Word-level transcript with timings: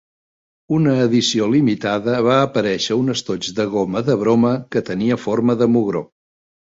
Una 0.77 0.93
edició 1.01 1.49
limitada 1.55 2.15
va 2.27 2.37
aparèixer 2.45 2.97
un 3.03 3.15
estoig 3.17 3.51
de 3.61 3.67
goma 3.75 4.03
de 4.09 4.17
broma 4.23 4.55
que 4.77 4.83
tenia 4.93 5.23
forma 5.27 5.59
de 5.61 5.69
mugró. 5.77 6.03